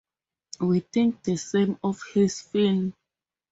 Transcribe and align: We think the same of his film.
We 0.59 0.79
think 0.79 1.21
the 1.21 1.37
same 1.37 1.77
of 1.83 2.01
his 2.15 2.41
film. 2.41 2.95